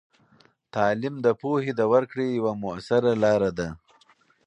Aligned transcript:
تعلیم 0.75 1.15
د 1.25 1.27
پوهې 1.41 1.71
د 1.79 1.81
ورکړې 1.93 2.27
یوه 2.37 2.53
مؤثره 2.63 3.11
لاره 3.23 3.51
ده. 3.57 3.67